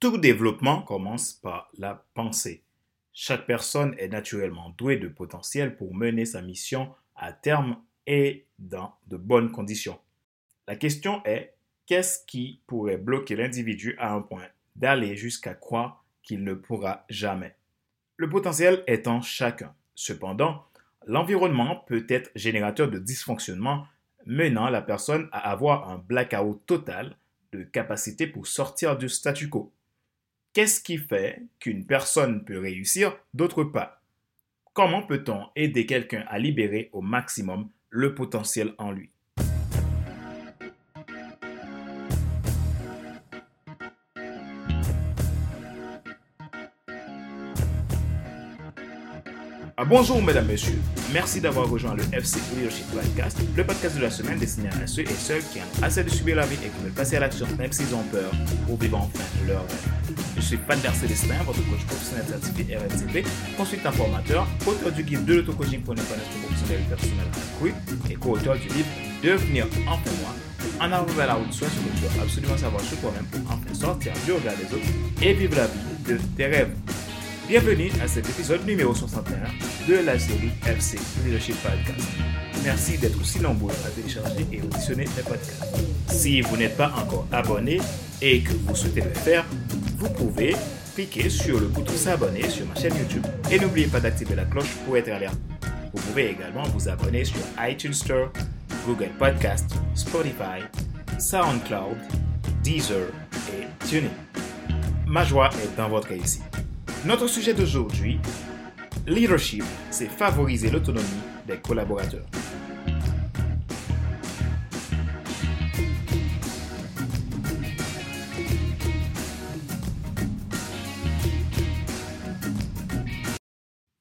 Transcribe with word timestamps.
Tout 0.00 0.16
développement 0.16 0.82
commence 0.82 1.32
par 1.32 1.72
la 1.76 2.04
pensée. 2.14 2.62
Chaque 3.12 3.46
personne 3.46 3.96
est 3.98 4.06
naturellement 4.06 4.72
douée 4.78 4.96
de 4.96 5.08
potentiel 5.08 5.74
pour 5.74 5.92
mener 5.92 6.24
sa 6.24 6.40
mission 6.40 6.94
à 7.16 7.32
terme 7.32 7.82
et 8.06 8.46
dans 8.60 8.94
de 9.08 9.16
bonnes 9.16 9.50
conditions. 9.50 9.98
La 10.68 10.76
question 10.76 11.20
est, 11.24 11.56
qu'est-ce 11.86 12.24
qui 12.26 12.60
pourrait 12.68 12.96
bloquer 12.96 13.34
l'individu 13.34 13.96
à 13.98 14.12
un 14.12 14.20
point 14.20 14.46
d'aller 14.76 15.16
jusqu'à 15.16 15.54
croire 15.54 16.04
qu'il 16.22 16.44
ne 16.44 16.54
pourra 16.54 17.04
jamais? 17.08 17.56
Le 18.16 18.28
potentiel 18.28 18.84
est 18.86 19.08
en 19.08 19.20
chacun. 19.20 19.74
Cependant, 19.96 20.64
l'environnement 21.08 21.74
peut 21.88 22.06
être 22.08 22.30
générateur 22.36 22.88
de 22.88 23.00
dysfonctionnements 23.00 23.88
menant 24.26 24.70
la 24.70 24.80
personne 24.80 25.28
à 25.32 25.50
avoir 25.50 25.90
un 25.90 25.98
blackout 25.98 26.64
total 26.66 27.16
de 27.50 27.64
capacité 27.64 28.28
pour 28.28 28.46
sortir 28.46 28.96
du 28.96 29.08
statu 29.08 29.48
quo. 29.48 29.72
Qu'est-ce 30.58 30.80
qui 30.80 30.98
fait 30.98 31.46
qu'une 31.60 31.86
personne 31.86 32.44
peut 32.44 32.58
réussir, 32.58 33.16
d'autres 33.32 33.62
pas 33.62 34.02
Comment 34.72 35.06
peut-on 35.06 35.46
aider 35.54 35.86
quelqu'un 35.86 36.24
à 36.26 36.40
libérer 36.40 36.90
au 36.92 37.00
maximum 37.00 37.70
le 37.90 38.12
potentiel 38.16 38.74
en 38.76 38.90
lui? 38.90 39.12
Ah, 49.80 49.84
bonjour 49.84 50.20
mesdames, 50.20 50.48
messieurs. 50.48 50.80
Merci 51.12 51.40
d'avoir 51.40 51.70
rejoint 51.70 51.94
le 51.94 52.02
FC 52.12 52.40
Leadership 52.56 52.84
Podcast, 52.90 53.38
le 53.56 53.62
podcast 53.62 53.96
de 53.96 54.02
la 54.02 54.10
semaine 54.10 54.36
destiné 54.36 54.70
à 54.70 54.86
ceux 54.88 55.02
et 55.02 55.06
celles 55.06 55.44
qui 55.44 55.60
ont 55.60 55.84
assez 55.84 56.02
de 56.02 56.10
subir 56.10 56.34
la 56.34 56.46
vie 56.46 56.56
et 56.56 56.68
qui 56.68 56.82
veulent 56.82 56.90
passer 56.90 57.14
à 57.14 57.20
l'action 57.20 57.46
même 57.56 57.70
s'ils 57.70 57.94
ont 57.94 58.02
peur 58.10 58.32
pour 58.66 58.76
vivre 58.76 58.98
enfin 58.98 59.22
leur 59.46 59.60
rêve. 59.60 60.16
Je 60.34 60.40
suis 60.40 60.56
Pander 60.56 60.88
Célestin, 61.00 61.36
votre 61.46 61.60
coach 61.70 61.84
professionnel 61.86 62.24
certifié 62.26 62.76
RNCP, 62.76 63.24
consultant 63.56 63.92
formateur, 63.92 64.48
auteur 64.66 64.90
du 64.90 65.04
guide 65.04 65.24
de 65.24 65.34
l'auto-coaching 65.34 65.82
pour 65.82 65.94
une 65.94 66.00
professionnelle 66.00 66.84
personnelle 66.88 67.28
accrue 67.54 67.74
et 68.10 68.14
co-auteur 68.14 68.56
du 68.56 68.66
livre 68.74 68.88
Devenir 69.22 69.66
enfin 69.86 70.10
moi. 70.20 70.34
En 70.80 70.90
avant 70.90 71.06
vers 71.12 71.28
la 71.28 71.34
route, 71.34 71.52
soit 71.52 71.68
sur 71.68 71.82
le 71.82 71.90
tu 71.90 72.20
absolument 72.20 72.56
savoir 72.56 72.82
sur 72.82 72.98
toi-même 72.98 73.26
pour 73.26 73.42
enfin 73.52 73.72
sortir 73.72 74.12
du 74.26 74.32
regard 74.32 74.56
des 74.56 74.74
autres 74.74 74.90
et 75.22 75.34
vivre 75.34 75.54
la 75.54 75.66
vie 75.66 76.14
de 76.14 76.18
tes 76.36 76.46
rêves. 76.46 76.74
Bienvenue 77.48 77.90
à 78.02 78.06
cet 78.06 78.28
épisode 78.28 78.66
numéro 78.66 78.94
61 78.94 79.38
de 79.88 80.04
la 80.04 80.18
série 80.18 80.50
FC 80.66 80.98
Leadership 81.24 81.56
Podcast. 81.62 82.06
Merci 82.62 82.98
d'être 82.98 83.18
aussi 83.18 83.40
nombreux 83.40 83.72
à 83.86 83.88
télécharger 83.88 84.46
et 84.52 84.60
auditionner 84.60 85.06
mes 85.16 85.22
podcasts. 85.22 85.64
Si 86.08 86.42
vous 86.42 86.58
n'êtes 86.58 86.76
pas 86.76 86.92
encore 86.94 87.26
abonné 87.32 87.80
et 88.20 88.42
que 88.42 88.52
vous 88.52 88.76
souhaitez 88.76 89.00
le 89.00 89.14
faire, 89.14 89.46
vous 89.96 90.10
pouvez 90.10 90.54
cliquer 90.94 91.30
sur 91.30 91.58
le 91.58 91.68
bouton 91.68 91.96
s'abonner 91.96 92.50
sur 92.50 92.66
ma 92.66 92.74
chaîne 92.74 92.94
YouTube 92.98 93.24
et 93.50 93.58
n'oubliez 93.58 93.86
pas 93.86 94.00
d'activer 94.00 94.34
la 94.34 94.44
cloche 94.44 94.74
pour 94.84 94.98
être 94.98 95.08
alerte. 95.08 95.38
Vous 95.94 96.02
pouvez 96.02 96.32
également 96.32 96.64
vous 96.64 96.86
abonner 96.86 97.24
sur 97.24 97.40
iTunes 97.60 97.94
Store, 97.94 98.30
Google 98.84 99.12
Podcast, 99.18 99.70
Spotify, 99.94 100.60
SoundCloud, 101.18 101.96
Deezer 102.62 103.08
et 103.58 103.86
TuneIn. 103.88 104.10
Ma 105.06 105.24
joie 105.24 105.48
est 105.64 105.74
dans 105.78 105.88
votre 105.88 106.08
réussite. 106.08 106.57
Notre 107.06 107.28
sujet 107.28 107.54
d'aujourd'hui, 107.54 108.18
leadership, 109.06 109.62
c'est 109.90 110.08
favoriser 110.08 110.68
l'autonomie 110.68 111.06
des 111.46 111.56
collaborateurs. 111.56 112.26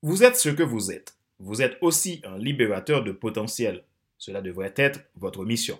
Vous 0.01 0.23
êtes 0.23 0.37
ce 0.37 0.49
que 0.49 0.63
vous 0.63 0.91
êtes. 0.91 1.17
Vous 1.37 1.61
êtes 1.61 1.77
aussi 1.81 2.21
un 2.25 2.39
libérateur 2.39 3.03
de 3.03 3.11
potentiel. 3.11 3.83
Cela 4.17 4.41
devrait 4.41 4.73
être 4.75 5.01
votre 5.15 5.45
mission. 5.45 5.79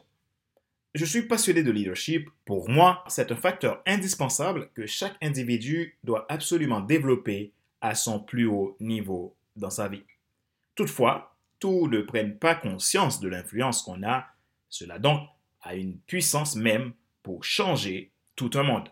Je 0.96 1.06
suis 1.06 1.24
passionné 1.24 1.64
de 1.64 1.72
leadership. 1.72 2.30
Pour 2.46 2.70
moi, 2.70 3.04
c'est 3.08 3.32
un 3.32 3.36
facteur 3.36 3.82
indispensable 3.86 4.70
que 4.74 4.88
chaque 4.88 5.18
individu 5.22 5.98
doit 6.04 6.26
absolument 6.30 6.82
développer 6.82 7.52
à 7.82 7.94
son 7.94 8.20
plus 8.20 8.48
haut 8.48 8.76
niveau 8.80 9.36
dans 9.56 9.70
sa 9.70 9.88
vie. 9.88 10.04
Toutefois, 10.76 11.36
tous 11.60 11.88
ne 11.88 12.02
prennent 12.02 12.38
pas 12.38 12.56
conscience 12.56 13.20
de 13.20 13.28
l'influence 13.28 13.82
qu'on 13.82 14.04
a. 14.04 14.26
Cela 14.70 15.00
donc 15.00 15.28
a 15.62 15.76
une 15.76 15.98
puissance 16.00 16.56
même 16.56 16.94
pour 17.24 17.44
changer 17.44 18.12
tout 18.36 18.52
un 18.56 18.64
monde. 18.64 18.90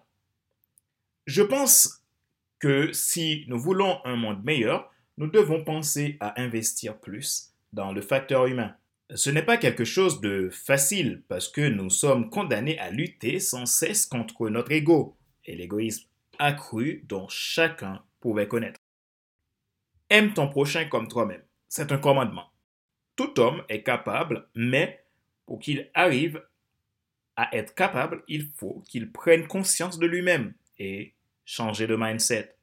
Je 1.25 1.41
pense 1.41 2.03
que 2.59 2.91
si 2.93 3.45
nous 3.47 3.59
voulons 3.59 3.99
un 4.05 4.15
monde 4.15 4.43
meilleur, 4.43 4.91
nous 5.17 5.27
devons 5.27 5.63
penser 5.63 6.17
à 6.19 6.39
investir 6.41 6.97
plus 6.97 7.53
dans 7.73 7.93
le 7.93 8.01
facteur 8.01 8.47
humain. 8.47 8.75
Ce 9.13 9.29
n'est 9.29 9.43
pas 9.43 9.57
quelque 9.57 9.85
chose 9.85 10.19
de 10.19 10.49
facile 10.49 11.23
parce 11.27 11.47
que 11.47 11.61
nous 11.61 11.91
sommes 11.91 12.29
condamnés 12.31 12.79
à 12.79 12.89
lutter 12.89 13.39
sans 13.39 13.67
cesse 13.67 14.07
contre 14.07 14.49
notre 14.49 14.71
ego 14.71 15.15
et 15.45 15.55
l'égoïsme 15.55 16.07
accru 16.39 17.03
dont 17.07 17.27
chacun 17.27 18.03
pouvait 18.19 18.47
connaître. 18.47 18.79
Aime 20.09 20.33
ton 20.33 20.49
prochain 20.49 20.85
comme 20.85 21.07
toi-même. 21.07 21.43
C'est 21.69 21.91
un 21.91 21.97
commandement. 21.97 22.51
Tout 23.15 23.39
homme 23.39 23.63
est 23.69 23.83
capable, 23.83 24.49
mais 24.55 25.05
pour 25.45 25.59
qu'il 25.59 25.89
arrive 25.93 26.43
à 27.35 27.55
être 27.55 27.75
capable, 27.75 28.23
il 28.27 28.49
faut 28.57 28.83
qu'il 28.87 29.11
prenne 29.11 29.47
conscience 29.47 29.99
de 29.99 30.07
lui-même 30.07 30.53
et 30.79 31.13
changer 31.45 31.85
de 31.85 31.95
mindset. 31.95 32.55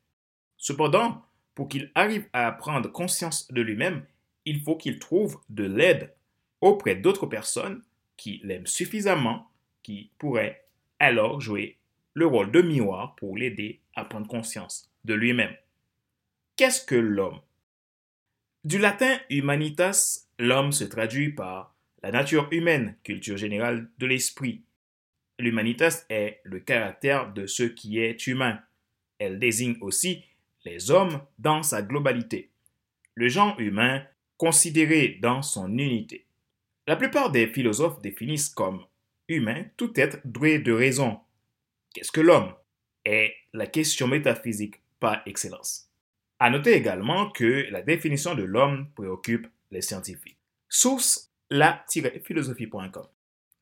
Cependant, 0.57 1.25
pour 1.55 1.69
qu'il 1.69 1.93
arrive 1.95 2.29
à 2.33 2.51
prendre 2.51 2.91
conscience 2.91 3.51
de 3.53 3.61
lui-même, 3.63 4.05
il 4.45 4.61
faut 4.61 4.77
qu'il 4.77 4.99
trouve 4.99 5.41
de 5.49 5.65
l'aide 5.65 6.13
auprès 6.63 6.95
d'autres 6.95 7.27
personnes 7.27 7.83
qui 8.17 8.41
l'aiment 8.45 8.67
suffisamment, 8.67 9.51
qui 9.83 10.11
pourraient 10.19 10.65
alors 10.99 11.41
jouer 11.41 11.77
le 12.15 12.27
rôle 12.27 12.51
de 12.51 12.63
miroir 12.63 13.15
pour 13.17 13.37
l'aider 13.37 13.81
à 13.95 14.05
prendre 14.05 14.29
conscience 14.29 14.91
de 15.05 15.15
lui-même. 15.15 15.55
Qu'est-ce 16.57 16.85
que 16.85 16.95
l'homme? 16.95 17.41
Du 18.65 18.79
latin 18.79 19.19
humanitas, 19.29 20.29
l'homme 20.39 20.71
se 20.71 20.85
traduit 20.85 21.31
par 21.31 21.75
la 22.03 22.13
nature 22.13 22.47
humaine, 22.53 22.97
culture 23.03 23.37
générale 23.37 23.91
de 23.99 24.07
l'esprit. 24.07 24.63
L'humanitas 25.39 26.05
est 26.11 26.41
le 26.45 26.61
caractère 26.61 27.33
de 27.33 27.47
ce 27.47 27.65
qui 27.65 27.99
est 27.99 28.27
humain. 28.27 28.61
Elle 29.19 29.41
désigne 29.41 29.77
aussi 29.81 30.25
les 30.65 30.93
hommes 30.93 31.21
dans 31.39 31.65
sa 31.65 31.83
globalité. 31.83 32.51
Le 33.15 33.29
genre 33.29 33.59
humain 33.59 34.05
considéré 34.37 35.19
dans 35.21 35.43
son 35.43 35.77
unité. 35.79 36.27
La 36.87 36.97
plupart 36.97 37.31
des 37.31 37.47
philosophes 37.47 38.03
définissent 38.03 38.49
comme 38.49 38.85
humain 39.29 39.65
tout 39.77 39.93
être 39.95 40.19
doué 40.25 40.59
de 40.59 40.73
raison. 40.73 41.21
Qu'est-ce 41.95 42.13
que 42.13 42.21
l'homme? 42.21 42.53
Est 43.05 43.35
la 43.53 43.67
question 43.67 44.07
métaphysique 44.07 44.81
par 45.01 45.23
excellence. 45.27 45.89
À 46.39 46.51
noter 46.51 46.73
également 46.75 47.31
que 47.31 47.67
la 47.71 47.83
définition 47.83 48.35
de 48.35 48.43
l'homme 48.43 48.89
préoccupe 48.95 49.47
les 49.71 49.83
scientifiques. 49.83 50.39
Source 50.69 51.31
la-philosophie.com. 51.51 53.07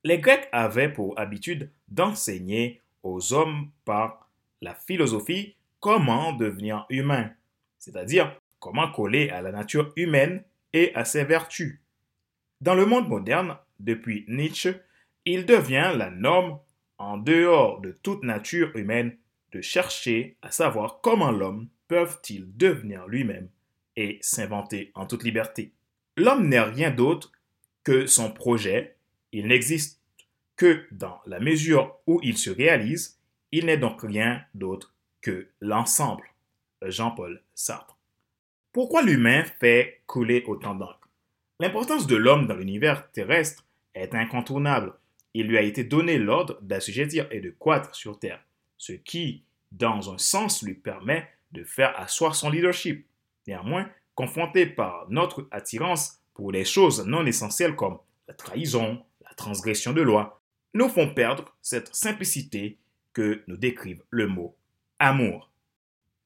Les 0.05 0.19
Grecs 0.19 0.49
avaient 0.53 0.93
pour 0.93 1.19
habitude 1.19 1.71
d'enseigner 1.89 2.81
aux 3.03 3.33
hommes 3.33 3.71
par 3.85 4.31
la 4.61 4.75
philosophie 4.75 5.57
comment 5.81 6.33
devenir 6.33 6.87
humain, 6.89 7.31
c'est-à-dire 7.79 8.35
comment 8.61 8.91
coller 8.91 9.31
à 9.31 9.43
la 9.43 9.53
nature 9.53 9.93
humaine 9.97 10.43
et 10.73 10.95
à 10.95 11.05
ses 11.05 11.25
vertus. 11.25 11.81
Dans 12.61 12.75
le 12.75 12.85
monde 12.85 13.09
moderne, 13.09 13.57
depuis 13.79 14.25
Nietzsche, 14.29 14.75
il 15.25 15.47
devient 15.47 15.93
la 15.97 16.11
norme, 16.11 16.59
en 16.99 17.17
dehors 17.17 17.81
de 17.81 17.99
toute 18.03 18.23
nature 18.23 18.77
humaine, 18.77 19.17
de 19.53 19.63
chercher 19.63 20.37
à 20.43 20.51
savoir 20.51 21.01
comment 21.01 21.31
l'homme 21.31 21.69
peut-il 21.89 22.55
devenir 22.59 23.07
lui-même 23.09 23.49
et 23.97 24.19
s'inventer 24.21 24.93
en 24.95 25.07
toute 25.07 25.25
liberté. 25.25 25.73
L'homme 26.19 26.49
n'est 26.49 26.61
rien 26.61 26.91
d'autre 26.91 27.33
que 27.83 28.07
son 28.07 28.31
projet, 28.31 28.97
il 29.33 29.47
n'existe 29.47 30.01
que 30.57 30.85
dans 30.91 31.19
la 31.25 31.41
mesure 31.41 31.97
où 32.07 32.21
il 32.23 32.37
se 32.37 32.51
réalise, 32.51 33.19
il 33.53 33.67
n'est 33.67 33.79
donc 33.79 34.03
rien 34.03 34.45
d'autre 34.55 34.93
que 35.23 35.49
l'ensemble. 35.61 36.25
Jean-Paul 36.83 37.43
Sartre. 37.55 37.97
Pourquoi 38.73 39.03
l'humain 39.03 39.45
fait 39.61 40.03
couler 40.07 40.45
autant 40.47 40.75
d'encre? 40.75 41.00
L'importance 41.61 42.07
de 42.07 42.17
l'homme 42.17 42.47
dans 42.47 42.55
l'univers 42.55 43.11
terrestre 43.13 43.67
est 43.95 44.15
incontournable. 44.15 44.95
Il 45.35 45.47
lui 45.47 45.59
a 45.59 45.61
été 45.61 45.85
donné 45.85 46.17
l'ordre 46.17 46.59
d'assujettir 46.63 47.29
et 47.31 47.43
de 47.43 47.51
croître 47.51 47.95
sur 47.95 48.19
Terre, 48.19 48.43
ce 48.79 48.95
qui, 48.95 49.45
dans 49.71 50.11
un 50.11 50.17
sens, 50.17 50.63
lui 50.63 50.73
permet 50.73 51.29
de 51.53 51.63
faire 51.63 51.93
asseoir 52.01 52.35
son 52.35 52.49
leadership. 52.49 53.07
Néanmoins, 53.47 53.91
confronté 54.15 54.65
par 54.65 55.05
notre 55.11 55.49
attirance 55.51 56.23
pour 56.33 56.51
les 56.51 56.65
choses 56.65 57.05
non 57.05 57.27
essentielles 57.27 57.77
comme 57.77 57.99
la 58.27 58.33
trahison, 58.33 59.05
la 59.21 59.35
transgression 59.35 59.93
de 59.93 60.01
loi, 60.01 60.41
nous 60.73 60.89
font 60.89 61.13
perdre 61.13 61.55
cette 61.61 61.95
simplicité 61.95 62.79
que 63.13 63.43
nous 63.49 63.59
décrive 63.59 64.03
le 64.09 64.29
mot 64.29 64.57
amour. 64.99 65.51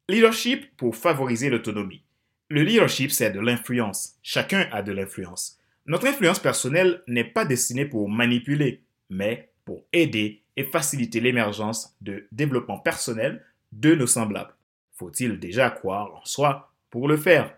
Leadership 0.09 0.77
pour 0.77 0.95
favoriser 0.95 1.51
l'autonomie. 1.51 2.05
Le 2.51 2.63
leadership, 2.63 3.11
c'est 3.11 3.31
de 3.31 3.41
l'influence. 3.41 4.17
Chacun 4.23 4.69
a 4.71 4.83
de 4.83 4.93
l'influence. 4.93 5.59
Notre 5.87 6.07
influence 6.07 6.39
personnelle 6.39 7.03
n'est 7.09 7.25
pas 7.25 7.47
destinée 7.47 7.87
pour 7.87 8.09
manipuler, 8.11 8.83
mais 9.09 9.51
pour 9.65 9.85
aider 9.93 10.43
et 10.57 10.65
faciliter 10.65 11.21
l'émergence 11.21 11.97
de 12.03 12.29
développement 12.33 12.79
personnel 12.79 13.43
de 13.73 13.95
nos 13.95 14.07
semblables. 14.07 14.55
Faut-il 14.93 15.41
déjà 15.41 15.71
croire 15.71 16.15
en 16.15 16.25
soi 16.25 16.73
pour 16.91 17.09
le 17.09 17.17
faire? 17.17 17.57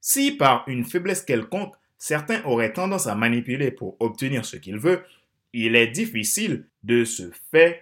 Si 0.00 0.30
par 0.30 0.64
une 0.68 0.84
faiblesse 0.84 1.22
quelconque, 1.22 1.74
certains 1.98 2.42
auraient 2.44 2.72
tendance 2.72 3.08
à 3.08 3.16
manipuler 3.16 3.72
pour 3.72 3.96
obtenir 4.00 4.44
ce 4.44 4.56
qu'ils 4.56 4.78
veulent, 4.78 5.04
il 5.52 5.74
est 5.74 5.88
difficile 5.88 6.66
de 6.84 7.04
se 7.04 7.30
faire 7.50 7.74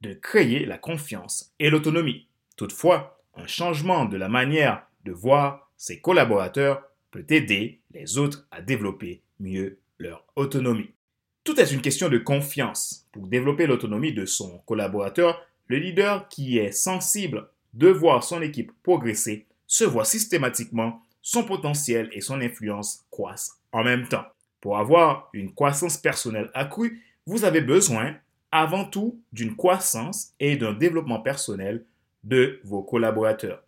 de 0.00 0.14
créer 0.14 0.64
la 0.64 0.78
confiance 0.78 1.52
et 1.58 1.70
l'autonomie. 1.70 2.28
Toutefois, 2.56 3.20
un 3.34 3.46
changement 3.46 4.04
de 4.04 4.16
la 4.16 4.28
manière 4.28 4.86
de 5.04 5.12
voir 5.12 5.63
ses 5.76 6.00
collaborateurs 6.00 6.82
peut 7.10 7.24
aider 7.28 7.80
les 7.92 8.18
autres 8.18 8.46
à 8.50 8.60
développer 8.60 9.22
mieux 9.40 9.78
leur 9.98 10.24
autonomie. 10.36 10.90
Tout 11.44 11.60
est 11.60 11.72
une 11.72 11.82
question 11.82 12.08
de 12.08 12.18
confiance. 12.18 13.06
Pour 13.12 13.28
développer 13.28 13.66
l'autonomie 13.66 14.12
de 14.12 14.24
son 14.24 14.58
collaborateur, 14.66 15.46
le 15.68 15.76
leader 15.78 16.28
qui 16.28 16.58
est 16.58 16.72
sensible 16.72 17.48
de 17.74 17.88
voir 17.88 18.24
son 18.24 18.40
équipe 18.42 18.72
progresser 18.82 19.46
se 19.66 19.84
voit 19.84 20.04
systématiquement 20.04 21.02
son 21.22 21.44
potentiel 21.44 22.08
et 22.12 22.20
son 22.20 22.40
influence 22.40 23.04
croissent 23.10 23.58
en 23.72 23.82
même 23.82 24.06
temps. 24.08 24.24
Pour 24.60 24.78
avoir 24.78 25.28
une 25.32 25.52
croissance 25.52 25.96
personnelle 25.96 26.50
accrue, 26.54 27.02
vous 27.26 27.44
avez 27.44 27.60
besoin 27.60 28.14
avant 28.52 28.84
tout 28.84 29.20
d'une 29.32 29.56
croissance 29.56 30.32
et 30.38 30.56
d'un 30.56 30.72
développement 30.72 31.20
personnel 31.20 31.84
de 32.22 32.60
vos 32.64 32.82
collaborateurs. 32.82 33.63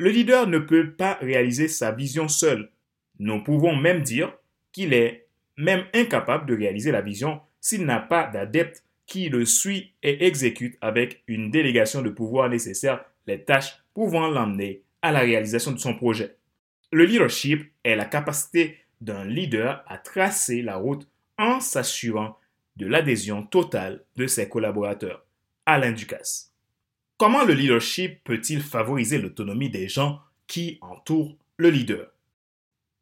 Le 0.00 0.08
leader 0.08 0.46
ne 0.46 0.58
peut 0.58 0.92
pas 0.92 1.18
réaliser 1.20 1.68
sa 1.68 1.92
vision 1.92 2.26
seul. 2.26 2.70
Nous 3.18 3.44
pouvons 3.44 3.76
même 3.76 4.00
dire 4.00 4.32
qu'il 4.72 4.94
est 4.94 5.26
même 5.58 5.84
incapable 5.92 6.46
de 6.46 6.56
réaliser 6.56 6.90
la 6.90 7.02
vision 7.02 7.42
s'il 7.60 7.84
n'a 7.84 7.98
pas 7.98 8.26
d'adepte 8.26 8.82
qui 9.04 9.28
le 9.28 9.44
suit 9.44 9.92
et 10.02 10.24
exécute 10.24 10.78
avec 10.80 11.22
une 11.26 11.50
délégation 11.50 12.00
de 12.00 12.08
pouvoir 12.08 12.48
nécessaire 12.48 13.04
les 13.26 13.44
tâches 13.44 13.76
pouvant 13.92 14.28
l'emmener 14.28 14.84
à 15.02 15.12
la 15.12 15.20
réalisation 15.20 15.72
de 15.72 15.78
son 15.78 15.94
projet. 15.94 16.34
Le 16.92 17.04
leadership 17.04 17.70
est 17.84 17.94
la 17.94 18.06
capacité 18.06 18.78
d'un 19.02 19.26
leader 19.26 19.84
à 19.86 19.98
tracer 19.98 20.62
la 20.62 20.76
route 20.76 21.06
en 21.36 21.60
s'assurant 21.60 22.38
de 22.76 22.86
l'adhésion 22.86 23.42
totale 23.42 24.02
de 24.16 24.26
ses 24.26 24.48
collaborateurs. 24.48 25.26
Alain 25.66 25.92
Ducasse. 25.92 26.49
Comment 27.20 27.44
le 27.44 27.52
leadership 27.52 28.24
peut-il 28.24 28.62
favoriser 28.62 29.18
l'autonomie 29.18 29.68
des 29.68 29.88
gens 29.88 30.22
qui 30.46 30.78
entourent 30.80 31.36
le 31.58 31.68
leader? 31.68 32.10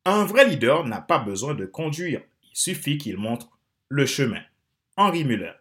Un 0.05 0.25
vrai 0.25 0.45
leader 0.45 0.85
n'a 0.85 1.01
pas 1.01 1.21
besoin 1.21 1.55
de 1.55 1.67
conduire, 1.67 2.23
il 2.43 2.51
suffit 2.53 2.99
qu'il 2.99 3.17
montre 3.17 3.49
le 3.89 4.07
chemin. 4.07 4.43
Henri 4.97 5.25
Muller. 5.25 5.53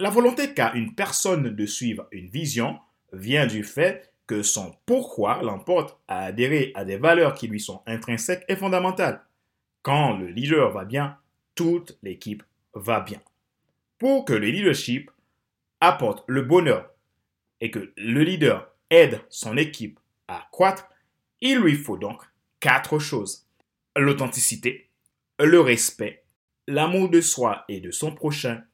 La 0.00 0.10
volonté 0.10 0.52
qu'a 0.52 0.74
une 0.74 0.94
personne 0.94 1.44
de 1.48 1.64
suivre 1.64 2.08
une 2.12 2.28
vision 2.28 2.78
vient 3.14 3.46
du 3.46 3.64
fait 3.64 4.12
que 4.26 4.42
son 4.42 4.76
pourquoi 4.84 5.42
l'emporte 5.42 5.98
à 6.08 6.24
adhérer 6.24 6.72
à 6.74 6.84
des 6.84 6.98
valeurs 6.98 7.32
qui 7.32 7.48
lui 7.48 7.58
sont 7.58 7.80
intrinsèques 7.86 8.44
et 8.48 8.56
fondamentales. 8.56 9.24
Quand 9.80 10.18
le 10.18 10.26
leader 10.26 10.72
va 10.72 10.84
bien, 10.84 11.16
toute 11.54 11.96
l'équipe 12.02 12.42
va 12.74 13.00
bien. 13.00 13.22
Pour 13.96 14.26
que 14.26 14.34
le 14.34 14.48
leadership 14.48 15.10
apporte 15.80 16.22
le 16.26 16.42
bonheur 16.42 16.91
et 17.62 17.70
que 17.70 17.92
le 17.96 18.22
leader 18.24 18.74
aide 18.90 19.20
son 19.30 19.56
équipe 19.56 19.98
à 20.28 20.48
croître, 20.50 20.88
il 21.40 21.58
lui 21.58 21.76
faut 21.76 21.96
donc 21.96 22.20
quatre 22.60 22.98
choses. 22.98 23.46
L'authenticité, 23.96 24.90
le 25.38 25.60
respect, 25.60 26.24
l'amour 26.66 27.08
de 27.08 27.20
soi 27.20 27.64
et 27.68 27.80
de 27.80 27.92
son 27.92 28.12
prochain, 28.12 28.64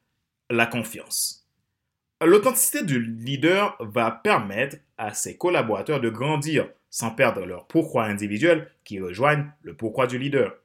la 0.49 0.65
confiance. 0.65 1.47
L'authenticité 2.21 2.83
du 2.83 2.99
leader 2.99 3.77
va 3.79 4.09
permettre 4.09 4.77
à 4.97 5.13
ses 5.13 5.37
collaborateurs 5.37 6.01
de 6.01 6.09
grandir 6.09 6.67
sans 6.89 7.11
perdre 7.11 7.45
leur 7.45 7.67
pourquoi 7.67 8.05
individuel 8.05 8.71
qui 8.83 8.99
rejoignent 8.99 9.51
le 9.61 9.75
pourquoi 9.75 10.07
du 10.07 10.17
leader. 10.17 10.55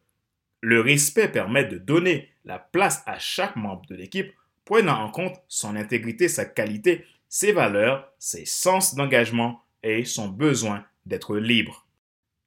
Le 0.63 0.81
respect 0.81 1.29
permet 1.29 1.67
de 1.67 1.77
donner 1.77 2.31
la 2.47 2.59
place 2.59 3.03
à 3.05 3.19
chaque 3.19 3.57
membre 3.57 3.85
de 3.87 3.95
l'équipe, 3.95 4.33
prenant 4.65 4.99
en 4.99 5.11
compte 5.11 5.37
son 5.47 5.77
intégrité, 5.77 6.29
sa 6.29 6.47
qualité, 6.47 7.05
ses 7.35 7.51
valeurs, 7.51 8.13
ses 8.21 8.45
sens 8.45 8.95
d'engagement 8.95 9.65
et 9.83 10.05
son 10.05 10.29
besoin 10.29 10.85
d'être 11.05 11.37
libre. 11.37 11.85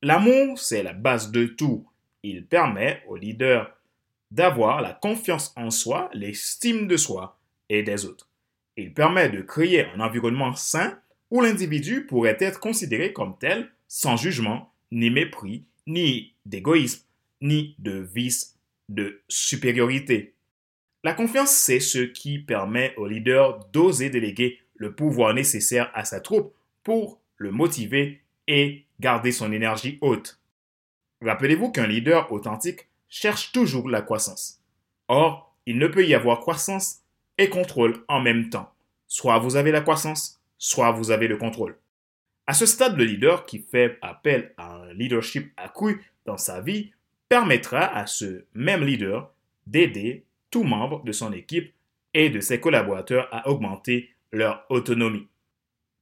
L'amour, 0.01 0.57
c'est 0.57 0.81
la 0.81 0.94
base 0.94 1.30
de 1.31 1.45
tout. 1.45 1.86
Il 2.24 2.45
permet 2.45 3.04
au 3.10 3.18
leader 3.18 3.78
d'avoir 4.31 4.81
la 4.81 4.94
confiance 4.94 5.54
en 5.57 5.72
soi, 5.72 6.10
l'estime 6.13 6.88
de 6.88 6.95
soi 6.95 7.38
et 7.68 7.84
des 7.84 8.06
autres. 8.06 8.30
Il 8.78 8.94
permet 8.94 9.28
de 9.28 9.42
créer 9.42 9.88
un 9.88 10.00
environnement 10.00 10.56
sain 10.56 10.98
où 11.31 11.42
l'individu 11.42 12.06
pourrait 12.06 12.38
être 12.39 12.62
considéré 12.62 13.12
comme 13.12 13.38
tel 13.38 13.69
sans 13.89 14.16
jugement, 14.16 14.72
ni 14.94 15.10
mépris, 15.10 15.66
ni 15.86 16.34
d'égoïsme, 16.45 17.04
ni 17.42 17.75
de 17.80 18.07
vice 18.13 18.57
de 18.88 19.19
supériorité. 19.28 20.34
La 21.04 21.13
confiance, 21.13 21.51
c'est 21.51 21.81
ce 21.81 22.00
qui 22.00 22.39
permet 22.39 22.95
au 22.95 23.06
leader 23.06 23.66
d'oser 23.74 24.10
déléguer 24.10 24.62
le 24.77 24.95
pouvoir 24.95 25.33
nécessaire 25.33 25.91
à 25.94 26.06
sa 26.06 26.21
troupe 26.21 26.53
pour 26.83 27.19
le 27.38 27.51
motiver 27.51 28.21
et 28.47 28.85
garder 29.00 29.31
son 29.31 29.51
énergie 29.51 29.97
haute. 30.01 30.39
Rappelez-vous 31.21 31.71
qu'un 31.71 31.88
leader 31.88 32.31
authentique 32.31 32.88
cherche 33.09 33.51
toujours 33.51 33.89
la 33.89 34.01
croissance. 34.01 34.62
Or, 35.07 35.56
il 35.65 35.77
ne 35.77 35.88
peut 35.88 36.06
y 36.06 36.15
avoir 36.15 36.39
croissance 36.39 37.01
et 37.38 37.50
contrôle 37.50 38.03
en 38.07 38.21
même 38.21 38.50
temps. 38.50 38.71
Soit 39.07 39.39
vous 39.39 39.56
avez 39.56 39.71
la 39.71 39.81
croissance, 39.81 40.41
soit 40.57 40.91
vous 40.91 41.12
avez 41.12 41.27
le 41.27 41.38
contrôle. 41.38 41.77
À 42.45 42.53
ce 42.53 42.65
stade, 42.65 42.97
le 42.97 43.03
leader 43.03 43.45
qui 43.45 43.59
fait 43.59 43.97
appel 44.01 44.53
à 44.57 44.75
un 44.75 44.94
leadership 44.94 45.51
accru 45.57 46.03
dans 46.25 46.38
sa 46.38 46.62
vie 46.62 46.91
permettra 47.29 47.81
à 47.81 48.07
ce 48.07 48.45
même 48.53 48.83
leader 48.83 49.33
d'aider 49.65 50.24
tout 50.50 50.63
membre 50.63 51.03
de 51.03 51.12
son 51.12 51.33
équipe 51.33 51.74
et 52.13 52.29
de 52.29 52.39
ses 52.39 52.59
collaborateurs 52.59 53.27
à 53.31 53.50
augmenter 53.50 54.09
leur 54.38 54.66
autonomie. 54.69 55.28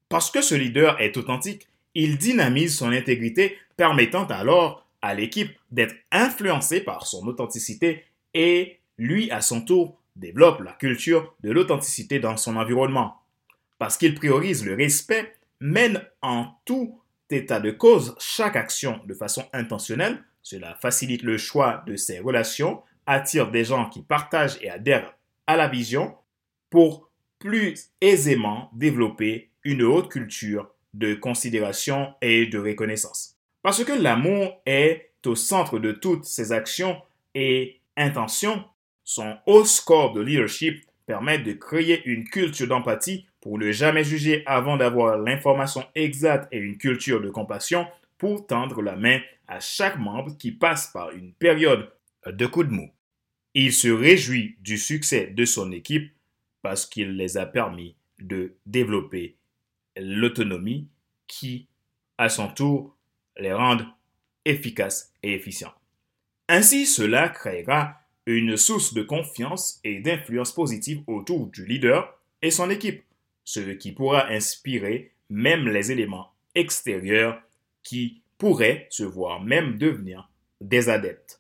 Parce 0.10 0.30
que 0.30 0.42
ce 0.42 0.56
leader 0.56 1.00
est 1.02 1.18
authentique, 1.18 1.68
il 1.96 2.18
dynamise 2.18 2.78
son 2.78 2.92
intégrité, 2.92 3.58
permettant 3.78 4.26
alors 4.26 4.86
à 5.02 5.14
l'équipe 5.14 5.52
d'être 5.72 5.96
influencée 6.12 6.82
par 6.82 7.08
son 7.08 7.26
authenticité 7.28 8.04
et 8.34 8.80
lui, 8.98 9.32
à 9.32 9.42
son 9.42 9.62
tour, 9.62 10.00
développe 10.16 10.62
la 10.62 10.74
culture 10.74 11.36
de 11.42 11.52
l'authenticité 11.52 12.20
dans 12.20 12.38
son 12.38 12.56
environnement. 12.56 13.22
Parce 13.78 13.98
qu'il 13.98 14.16
priorise 14.16 14.66
le 14.66 14.76
respect, 14.76 15.36
mène 15.60 16.02
en 16.22 16.48
tout 16.66 17.02
état 17.30 17.60
de 17.60 17.72
cause 17.72 18.16
chaque 18.20 18.56
action 18.56 19.02
de 19.06 19.14
façon 19.14 19.46
intentionnelle, 19.54 20.24
cela 20.44 20.76
facilite 20.76 21.24
le 21.24 21.38
choix 21.38 21.84
de 21.88 21.96
ses 21.96 22.20
relations, 22.20 22.82
attire 23.06 23.52
des 23.52 23.66
gens 23.66 23.90
qui 23.90 24.02
partagent 24.02 24.58
et 24.62 24.70
adhèrent 24.70 25.16
à 25.48 25.56
la 25.56 25.68
vision 25.68 26.16
pour 26.70 27.10
plus 27.40 27.90
aisément 28.02 28.70
développer 28.74 29.50
une 29.64 29.84
haute 29.84 30.10
culture 30.10 30.70
de 30.94 31.14
considération 31.14 32.14
et 32.22 32.46
de 32.46 32.58
reconnaissance. 32.58 33.38
Parce 33.62 33.84
que 33.84 33.94
l'amour 33.94 34.62
est 34.66 35.12
au 35.26 35.36
centre 35.36 35.80
de 35.80 35.92
toutes 35.92 36.26
ses 36.26 36.52
actions 36.52 37.02
et 37.34 37.82
intentions, 37.98 38.64
son 39.04 39.38
haut 39.46 39.66
score 39.66 40.14
de 40.14 40.22
leadership 40.22 40.84
permet 41.06 41.38
de 41.38 41.54
créer 41.54 42.04
une 42.06 42.24
culture 42.24 42.68
d'empathie 42.68 43.26
pour 43.42 43.60
ne 43.60 43.72
jamais 43.72 44.04
juger 44.04 44.44
avant 44.46 44.78
d'avoir 44.78 45.18
l'information 45.18 45.86
exacte 45.94 46.48
et 46.52 46.58
une 46.58 46.78
culture 46.78 47.22
de 47.22 47.30
compassion 47.30 47.86
pour 48.18 48.48
tendre 48.48 48.82
la 48.82 48.96
main 48.96 49.20
à 49.48 49.60
chaque 49.60 50.00
membre 50.00 50.36
qui 50.38 50.52
passe 50.52 50.88
par 50.88 51.12
une 51.12 51.34
période 51.34 51.92
de 52.26 52.46
coup 52.48 52.64
de 52.64 52.72
mou. 52.72 52.90
Il 53.54 53.72
se 53.72 53.88
réjouit 53.88 54.58
du 54.62 54.78
succès 54.78 55.28
de 55.28 55.46
son 55.46 55.72
équipe 55.72 56.12
parce 56.66 56.88
qu'il 56.88 57.16
les 57.16 57.38
a 57.38 57.46
permis 57.46 57.96
de 58.18 58.56
développer 58.66 59.36
l'autonomie 59.96 60.88
qui, 61.28 61.68
à 62.18 62.28
son 62.28 62.48
tour, 62.48 62.98
les 63.38 63.54
rende 63.54 63.86
efficaces 64.46 65.14
et 65.22 65.36
efficients. 65.36 65.76
Ainsi, 66.50 66.88
cela 66.88 67.30
créera 67.30 68.00
une 68.26 68.58
source 68.58 68.96
de 68.96 69.04
confiance 69.04 69.80
et 69.84 70.00
d'influence 70.00 70.56
positive 70.56 71.04
autour 71.06 71.46
du 71.52 71.68
leader 71.68 72.20
et 72.42 72.50
son 72.50 72.72
équipe, 72.72 73.04
ce 73.44 73.60
qui 73.60 73.92
pourra 73.92 74.28
inspirer 74.30 75.12
même 75.30 75.68
les 75.68 75.92
éléments 75.92 76.34
extérieurs 76.56 77.40
qui 77.84 78.24
pourraient 78.40 78.88
se 78.90 79.04
voir 79.04 79.40
même 79.40 79.78
devenir 79.78 80.32
des 80.62 80.90
adeptes. 80.90 81.40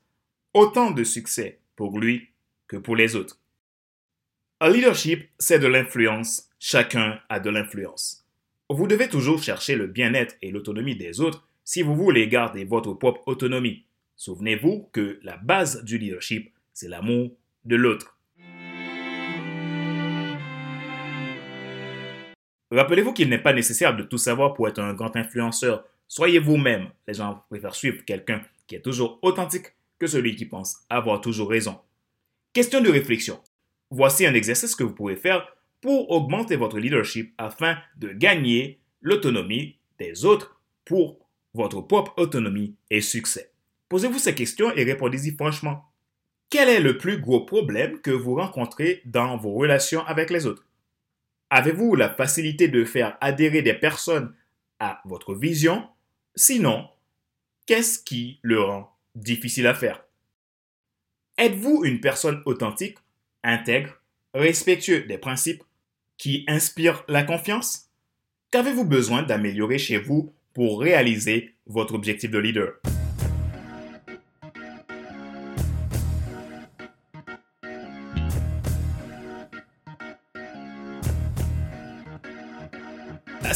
Autant 0.53 0.91
de 0.91 1.03
succès 1.03 1.61
pour 1.75 1.99
lui 1.99 2.29
que 2.67 2.77
pour 2.77 2.95
les 2.95 3.15
autres. 3.15 3.39
Un 4.61 4.69
leadership, 4.69 5.27
c'est 5.37 5.59
de 5.59 5.67
l'influence. 5.67 6.49
Chacun 6.59 7.19
a 7.27 7.41
de 7.41 7.49
l'influence. 7.49 8.25
Vous 8.69 8.87
devez 8.87 9.09
toujours 9.09 9.43
chercher 9.43 9.75
le 9.75 9.85
bien-être 9.85 10.35
et 10.41 10.49
l'autonomie 10.49 10.95
des 10.95 11.19
autres 11.19 11.45
si 11.65 11.81
vous 11.81 11.93
voulez 11.93 12.29
garder 12.29 12.63
votre 12.63 12.93
propre 12.93 13.27
autonomie. 13.27 13.83
Souvenez-vous 14.15 14.87
que 14.93 15.19
la 15.23 15.35
base 15.35 15.83
du 15.83 15.97
leadership, 15.97 16.53
c'est 16.71 16.87
l'amour 16.87 17.35
de 17.65 17.75
l'autre. 17.75 18.17
Rappelez-vous 22.71 23.11
qu'il 23.11 23.27
n'est 23.27 23.37
pas 23.37 23.51
nécessaire 23.51 23.93
de 23.93 24.03
tout 24.03 24.17
savoir 24.17 24.53
pour 24.53 24.69
être 24.69 24.79
un 24.79 24.93
grand 24.93 25.17
influenceur. 25.17 25.83
Soyez 26.07 26.39
vous-même. 26.39 26.87
Les 27.09 27.15
gens 27.15 27.43
préfèrent 27.49 27.75
suivre 27.75 28.05
quelqu'un 28.05 28.41
qui 28.67 28.75
est 28.75 28.81
toujours 28.81 29.19
authentique 29.21 29.73
que 29.99 30.07
celui 30.07 30.37
qui 30.37 30.45
pense 30.45 30.77
avoir 30.89 31.19
toujours 31.19 31.49
raison. 31.49 31.77
Question 32.53 32.79
de 32.79 32.89
réflexion. 32.89 33.37
Voici 33.91 34.25
un 34.25 34.33
exercice 34.33 34.75
que 34.75 34.83
vous 34.83 34.93
pouvez 34.93 35.15
faire 35.15 35.47
pour 35.81 36.11
augmenter 36.11 36.55
votre 36.55 36.79
leadership 36.79 37.33
afin 37.37 37.77
de 37.97 38.09
gagner 38.09 38.79
l'autonomie 39.01 39.77
des 39.99 40.25
autres 40.25 40.59
pour 40.83 41.19
votre 41.53 41.81
propre 41.81 42.13
autonomie 42.17 42.75
et 42.89 43.01
succès. 43.01 43.51
Posez-vous 43.89 44.19
ces 44.19 44.35
questions 44.35 44.73
et 44.75 44.83
répondez-y 44.83 45.31
franchement. 45.35 45.85
Quel 46.49 46.69
est 46.69 46.79
le 46.79 46.97
plus 46.97 47.19
gros 47.19 47.45
problème 47.45 48.01
que 48.01 48.11
vous 48.11 48.35
rencontrez 48.35 49.01
dans 49.05 49.37
vos 49.37 49.53
relations 49.53 50.05
avec 50.05 50.29
les 50.29 50.45
autres? 50.45 50.65
Avez-vous 51.49 51.95
la 51.95 52.09
facilité 52.09 52.67
de 52.67 52.83
faire 52.83 53.17
adhérer 53.21 53.61
des 53.61 53.73
personnes 53.73 54.33
à 54.79 55.01
votre 55.05 55.35
vision? 55.35 55.87
Sinon, 56.35 56.87
qu'est-ce 57.65 57.99
qui 57.99 58.39
le 58.41 58.59
rend 58.61 58.91
difficile 59.15 59.67
à 59.67 59.73
faire? 59.73 60.03
Êtes-vous 61.37 61.83
une 61.83 61.99
personne 61.99 62.41
authentique, 62.45 62.97
intègre, 63.45 64.01
respectueux 64.33 65.03
des 65.03 65.17
principes 65.17 65.63
qui 66.17 66.43
inspirent 66.47 67.03
la 67.07 67.23
confiance? 67.23 67.89
Qu'avez-vous 68.51 68.85
besoin 68.85 69.23
d'améliorer 69.23 69.77
chez 69.77 69.97
vous 69.97 70.33
pour 70.53 70.81
réaliser 70.81 71.55
votre 71.65 71.93
objectif 71.93 72.31
de 72.31 72.39
leader? 72.39 72.73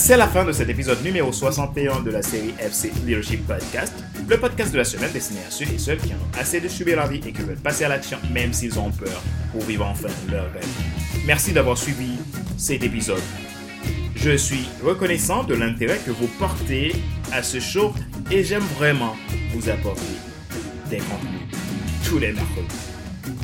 C'est 0.01 0.15
la 0.15 0.29
fin 0.29 0.46
de 0.46 0.53
cet 0.53 0.70
épisode 0.70 1.03
numéro 1.03 1.32
61 1.32 2.00
de 2.00 2.10
la 2.10 2.22
série 2.24 2.53
FC 2.58 2.89
Leadership 3.06 3.46
Podcast, 3.46 3.94
le 4.27 4.39
podcast 4.39 4.72
de 4.72 4.77
la 4.77 4.86
semaine 4.86 5.12
destiné 5.12 5.41
à 5.46 5.51
ceux 5.51 5.65
et 5.65 5.77
celles 5.77 6.00
qui 6.00 6.13
ont 6.13 6.39
assez 6.39 6.62
de 6.62 6.70
subir 6.70 6.96
la 6.96 7.06
vie 7.06 7.18
et 7.27 7.34
qui 7.34 7.41
veulent 7.41 7.58
passer 7.58 7.84
à 7.84 7.89
l'action 7.89 8.18
même 8.32 8.53
s'ils 8.53 8.79
ont 8.79 8.91
peur 8.91 9.22
pour 9.51 9.62
vivre 9.62 9.86
enfin 9.86 10.08
leur 10.32 10.51
rêve. 10.53 10.65
Merci 11.27 11.51
d'avoir 11.51 11.77
suivi 11.77 12.13
cet 12.58 12.82
épisode. 12.82 13.22
Je 14.15 14.38
suis 14.38 14.65
reconnaissant 14.84 15.44
de 15.44 15.53
l'intérêt 15.53 16.00
que 16.03 16.12
vous 16.12 16.27
portez 16.39 16.96
à 17.34 17.44
ce 17.44 17.60
show 17.60 17.94
et 18.32 18.44
j'aime 18.44 18.65
vraiment 18.77 19.15
vous 19.53 19.70
apporter 19.70 20.01
des 20.89 21.00
contenus 21.00 21.60
tous 22.06 22.20
les 22.20 22.32
mercredis. 22.32 22.88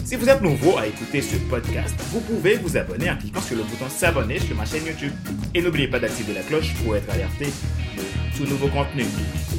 Si 0.05 0.15
vous 0.15 0.29
êtes 0.29 0.43
nouveau 0.43 0.77
à 0.77 0.85
écouter 0.85 1.19
ce 1.19 1.35
podcast, 1.49 1.95
vous 2.11 2.19
pouvez 2.19 2.57
vous 2.57 2.77
abonner 2.77 3.09
en 3.09 3.17
cliquant 3.17 3.41
sur 3.41 3.57
le 3.57 3.63
bouton 3.63 3.89
s'abonner 3.89 4.39
sur 4.39 4.55
ma 4.55 4.63
chaîne 4.63 4.85
YouTube. 4.85 5.11
Et 5.55 5.63
n'oubliez 5.63 5.87
pas 5.87 5.97
d'activer 5.97 6.35
la 6.35 6.41
cloche 6.41 6.75
pour 6.75 6.95
être 6.95 7.09
alerté 7.09 7.45
de 7.45 8.37
tout 8.37 8.43
nouveau 8.47 8.67
contenu. 8.67 9.03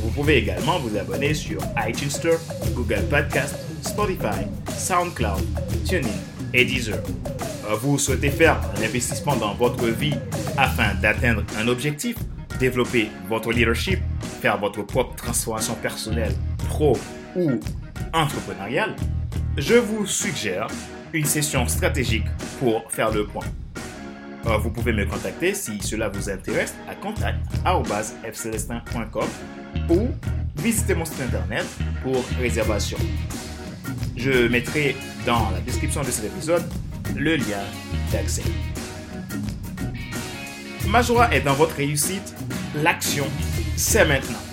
Vous 0.01 0.11
pouvez 0.11 0.37
également 0.37 0.79
vous 0.79 0.97
abonner 0.97 1.35
sur 1.35 1.59
iTunes 1.85 2.11
Store, 2.11 2.39
Google 2.77 3.03
Podcast, 3.11 3.57
Spotify, 3.83 4.47
SoundCloud, 4.69 5.43
TuneIn 5.85 6.07
et 6.55 6.65
Deezer. 6.65 7.03
Vous 7.81 7.99
souhaitez 7.99 8.31
faire 8.31 8.61
un 8.79 8.85
investissement 8.85 9.35
dans 9.35 9.55
votre 9.55 9.87
vie 9.87 10.15
afin 10.57 10.95
d'atteindre 10.95 11.43
un 11.59 11.67
objectif, 11.67 12.15
développer 12.61 13.09
votre 13.29 13.51
leadership, 13.51 13.99
faire 14.41 14.59
votre 14.59 14.85
propre 14.85 15.17
transformation 15.17 15.75
personnelle, 15.75 16.37
pro 16.69 16.97
ou 17.35 17.59
entrepreneuriale 18.13 18.95
je 19.57 19.75
vous 19.75 20.07
suggère 20.07 20.69
une 21.13 21.25
session 21.25 21.67
stratégique 21.69 22.27
pour 22.59 22.91
faire 22.91 23.11
le 23.11 23.27
point. 23.27 23.45
Euh, 24.47 24.57
vous 24.59 24.71
pouvez 24.71 24.93
me 24.93 25.07
contacter 25.07 25.55
si 25.55 25.81
cela 25.81 26.09
vous 26.09 26.31
intéresse 26.31 26.75
à 26.89 26.95
contact.fcelestin.com 26.95 29.27
ou 29.91 30.09
visitez 30.57 30.95
mon 30.95 31.05
site 31.05 31.23
internet 31.23 31.67
pour 32.03 32.25
réservation. 32.39 32.99
Je 34.17 34.47
mettrai 34.49 34.97
dans 35.25 35.51
la 35.51 35.61
description 35.61 36.03
de 36.03 36.11
cet 36.11 36.25
épisode 36.27 36.65
le 37.17 37.37
lien 37.37 37.63
d'accès. 38.13 38.43
Ma 40.89 41.03
joie 41.03 41.33
est 41.35 41.41
dans 41.41 41.55
votre 41.55 41.75
réussite. 41.77 42.35
L'action, 42.77 43.27
c'est 43.77 44.05
maintenant. 44.05 44.46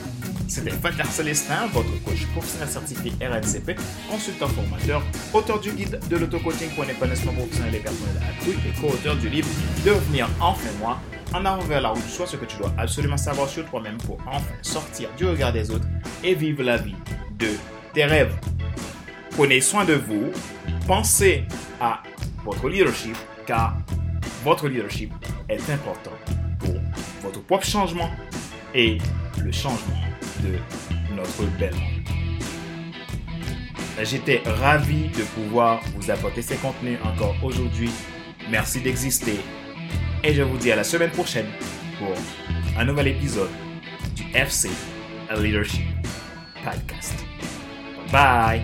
C'était 0.53 0.69
Fatar 0.69 1.07
Célestin, 1.07 1.65
votre 1.73 1.89
coach 2.03 2.27
professionnel 2.27 2.69
certifié 2.69 3.11
RNCP, 3.19 3.75
consultant 4.07 4.47
formateur, 4.49 5.01
auteur 5.33 5.59
du 5.59 5.71
guide 5.71 5.99
de 6.07 6.15
l'auto-coaching 6.15 6.69
pour 6.75 6.83
un 6.83 6.89
épanouissement 6.89 7.33
professionnel 7.33 7.73
et 7.73 7.79
personnel 7.79 8.21
accru 8.21 8.51
et 8.51 8.79
co-auteur 8.79 9.15
du 9.15 9.29
livre 9.29 9.47
Devenir 9.83 10.29
enfin 10.39 10.69
moi, 10.79 10.99
en 11.33 11.43
avant 11.43 11.63
vers 11.63 11.81
la 11.81 11.89
route, 11.89 12.07
soit 12.07 12.27
ce 12.27 12.35
que 12.37 12.45
tu 12.45 12.55
dois 12.57 12.71
absolument 12.77 13.17
savoir 13.17 13.49
sur 13.49 13.67
toi-même 13.67 13.97
pour 13.97 14.19
enfin 14.27 14.53
sortir 14.61 15.09
du 15.17 15.25
regard 15.25 15.53
des 15.53 15.71
autres 15.71 15.87
et 16.23 16.35
vivre 16.35 16.61
la 16.61 16.77
vie 16.77 16.95
de 17.39 17.49
tes 17.95 18.05
rêves. 18.05 18.35
Prenez 19.31 19.59
soin 19.59 19.85
de 19.85 19.93
vous, 19.93 20.31
pensez 20.85 21.45
à 21.81 22.03
votre 22.45 22.69
leadership 22.69 23.17
car 23.47 23.75
votre 24.43 24.67
leadership 24.67 25.11
est 25.49 25.67
important 25.71 26.13
pour 26.59 26.75
votre 27.23 27.41
propre 27.41 27.65
changement 27.65 28.11
et 28.75 28.99
le 29.43 29.51
changement 29.51 30.12
notre 31.15 31.43
belle 31.57 31.75
J'étais 34.01 34.41
ravi 34.45 35.09
de 35.09 35.23
pouvoir 35.35 35.81
vous 35.95 36.09
apporter 36.09 36.41
ces 36.41 36.55
contenus 36.55 36.97
encore 37.03 37.35
aujourd'hui. 37.43 37.91
Merci 38.49 38.81
d'exister. 38.81 39.39
Et 40.23 40.33
je 40.33 40.41
vous 40.41 40.57
dis 40.57 40.71
à 40.71 40.75
la 40.75 40.83
semaine 40.83 41.11
prochaine 41.11 41.47
pour 41.99 42.13
un 42.77 42.85
nouvel 42.85 43.09
épisode 43.09 43.51
du 44.15 44.23
FC 44.33 44.69
Leadership 45.37 45.85
Podcast. 46.63 47.23
Bye. 48.11 48.61